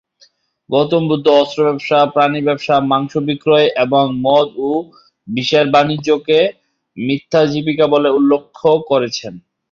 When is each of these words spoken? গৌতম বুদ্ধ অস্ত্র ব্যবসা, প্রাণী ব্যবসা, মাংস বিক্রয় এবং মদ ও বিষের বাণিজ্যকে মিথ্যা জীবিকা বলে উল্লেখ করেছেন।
গৌতম 0.69 1.03
বুদ্ধ 1.09 1.25
অস্ত্র 1.35 1.59
ব্যবসা, 1.67 1.99
প্রাণী 2.13 2.39
ব্যবসা, 2.47 2.75
মাংস 2.91 3.13
বিক্রয় 3.27 3.67
এবং 3.83 4.03
মদ 4.25 4.47
ও 4.61 4.71
বিষের 5.27 5.65
বাণিজ্যকে 5.73 6.39
মিথ্যা 6.97 7.41
জীবিকা 7.51 7.85
বলে 7.93 8.09
উল্লেখ 8.17 8.43
করেছেন। 8.89 9.33